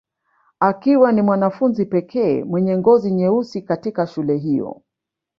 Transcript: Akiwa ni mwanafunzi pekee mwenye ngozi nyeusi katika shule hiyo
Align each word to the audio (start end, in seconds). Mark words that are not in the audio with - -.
Akiwa 0.59 1.11
ni 1.11 1.21
mwanafunzi 1.21 1.85
pekee 1.85 2.43
mwenye 2.43 2.77
ngozi 2.77 3.11
nyeusi 3.11 3.61
katika 3.61 4.07
shule 4.07 4.37
hiyo 4.37 4.81